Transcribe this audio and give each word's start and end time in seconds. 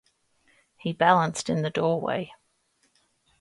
He 0.77 0.93
balanced 0.93 1.47
in 1.47 1.61
the 1.61 1.69
doorway. 1.69 2.33